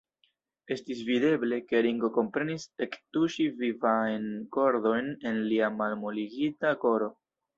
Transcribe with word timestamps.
Estis 0.75 1.01
videble, 1.09 1.59
ke 1.71 1.81
Ringo 1.87 2.09
komprenis 2.15 2.65
ektuŝi 2.87 3.45
vivajn 3.61 4.25
kordojn 4.57 5.13
en 5.33 5.39
lia 5.53 5.71
malmoligita 5.83 6.75
koro. 6.87 7.13